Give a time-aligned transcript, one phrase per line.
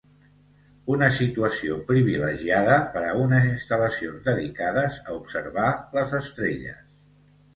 [0.93, 6.83] Una situació privilegiada per a unes instal·lacions dedicades a observar les estrelles.